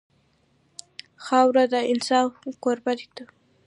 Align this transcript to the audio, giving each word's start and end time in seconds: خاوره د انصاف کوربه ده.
خاوره 1.25 1.63
د 1.73 1.75
انصاف 1.91 2.31
کوربه 2.63 2.93
ده. 3.15 3.25